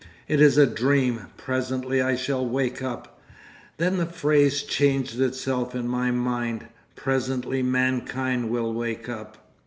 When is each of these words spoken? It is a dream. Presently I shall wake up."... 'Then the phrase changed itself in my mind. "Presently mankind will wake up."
It 0.27 0.41
is 0.41 0.57
a 0.57 0.65
dream. 0.65 1.27
Presently 1.37 2.01
I 2.01 2.15
shall 2.15 2.43
wake 2.43 2.81
up."... 2.81 3.19
'Then 3.77 3.97
the 3.97 4.07
phrase 4.07 4.63
changed 4.63 5.19
itself 5.21 5.75
in 5.75 5.87
my 5.87 6.09
mind. 6.09 6.65
"Presently 6.95 7.61
mankind 7.61 8.49
will 8.49 8.73
wake 8.73 9.07
up." 9.07 9.37